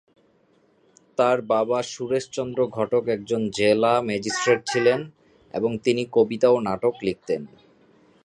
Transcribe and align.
তার 1.17 1.37
বাবা 1.49 1.79
সুরেশ 1.91 2.25
চন্দ্র 2.31 2.59
ঘটক 2.77 3.03
একজন 3.07 3.41
জেলা 3.57 3.93
ম্যাজিস্ট্রেট 4.01 4.59
ছিলেন 4.67 4.99
এবং 5.53 5.71
তিনি 5.85 6.03
কবিতা 6.11 6.47
ও 6.51 6.67
নাটক 6.67 6.95
লিখতেন। 7.07 7.41